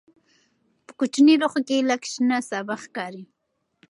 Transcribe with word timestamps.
په 0.85 0.91
کوچني 0.99 1.33
لوښي 1.41 1.61
کې 1.67 1.87
لږ 1.89 2.01
شنه 2.11 2.37
سابه 2.49 2.75
ښکاري. 2.83 3.23